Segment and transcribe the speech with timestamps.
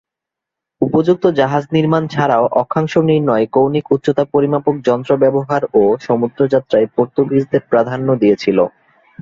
[0.81, 8.57] উপযুক্ত জাহাজ নির্মান ছাড়াও অক্ষাংশ নির্ণয়ে কৌণিক উচ্চতা পরিমাপক যন্ত্র ব্যবহারও সমুদ্রযাত্রায় পর্তুগিজদের প্রাধান্য দিয়েছিল।